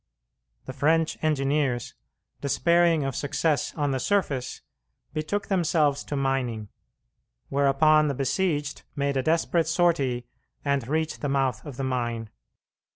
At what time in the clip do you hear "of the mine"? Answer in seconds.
11.63-12.31